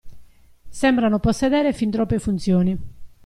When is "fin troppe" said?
1.73-2.17